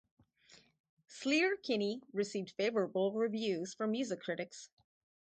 [1.07, 4.71] "Sleater-Kinney" received favorable reviews from music critics.